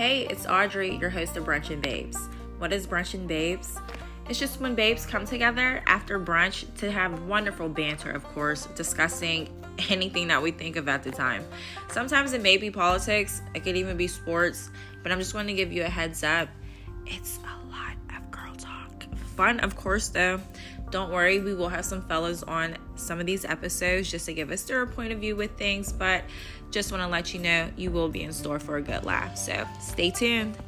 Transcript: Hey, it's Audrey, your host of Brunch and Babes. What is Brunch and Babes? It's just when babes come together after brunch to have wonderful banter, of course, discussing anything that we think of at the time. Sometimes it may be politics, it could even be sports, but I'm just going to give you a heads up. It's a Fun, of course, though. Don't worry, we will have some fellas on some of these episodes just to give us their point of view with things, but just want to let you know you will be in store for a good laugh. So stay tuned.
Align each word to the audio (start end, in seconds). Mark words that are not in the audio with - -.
Hey, 0.00 0.26
it's 0.30 0.46
Audrey, 0.46 0.96
your 0.96 1.10
host 1.10 1.36
of 1.36 1.44
Brunch 1.44 1.68
and 1.68 1.82
Babes. 1.82 2.16
What 2.56 2.72
is 2.72 2.86
Brunch 2.86 3.12
and 3.12 3.28
Babes? 3.28 3.76
It's 4.30 4.38
just 4.38 4.58
when 4.58 4.74
babes 4.74 5.04
come 5.04 5.26
together 5.26 5.82
after 5.86 6.18
brunch 6.18 6.64
to 6.78 6.90
have 6.90 7.24
wonderful 7.24 7.68
banter, 7.68 8.10
of 8.10 8.24
course, 8.24 8.64
discussing 8.74 9.50
anything 9.90 10.28
that 10.28 10.40
we 10.40 10.52
think 10.52 10.76
of 10.76 10.88
at 10.88 11.02
the 11.02 11.10
time. 11.10 11.44
Sometimes 11.90 12.32
it 12.32 12.40
may 12.40 12.56
be 12.56 12.70
politics, 12.70 13.42
it 13.54 13.62
could 13.62 13.76
even 13.76 13.98
be 13.98 14.08
sports, 14.08 14.70
but 15.02 15.12
I'm 15.12 15.18
just 15.18 15.34
going 15.34 15.48
to 15.48 15.52
give 15.52 15.70
you 15.70 15.82
a 15.82 15.90
heads 15.90 16.24
up. 16.24 16.48
It's 17.04 17.38
a 17.44 17.59
Fun, 19.40 19.58
of 19.60 19.74
course, 19.74 20.08
though. 20.08 20.38
Don't 20.90 21.10
worry, 21.10 21.40
we 21.40 21.54
will 21.54 21.70
have 21.70 21.86
some 21.86 22.02
fellas 22.02 22.42
on 22.42 22.76
some 22.96 23.20
of 23.20 23.24
these 23.24 23.46
episodes 23.46 24.10
just 24.10 24.26
to 24.26 24.34
give 24.34 24.50
us 24.50 24.64
their 24.64 24.84
point 24.84 25.14
of 25.14 25.18
view 25.18 25.34
with 25.34 25.52
things, 25.56 25.94
but 25.94 26.24
just 26.70 26.92
want 26.92 27.02
to 27.02 27.08
let 27.08 27.32
you 27.32 27.40
know 27.40 27.70
you 27.74 27.90
will 27.90 28.10
be 28.10 28.22
in 28.22 28.34
store 28.34 28.58
for 28.58 28.76
a 28.76 28.82
good 28.82 29.02
laugh. 29.06 29.38
So 29.38 29.66
stay 29.80 30.10
tuned. 30.10 30.58